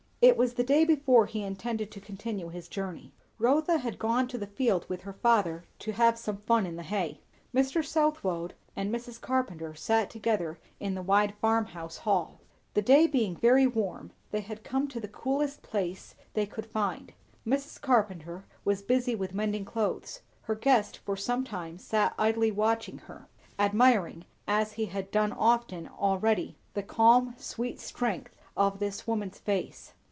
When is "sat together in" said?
9.73-10.93